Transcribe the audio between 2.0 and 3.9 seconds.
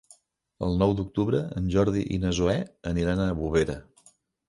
i na Zoè aniran a Bovera.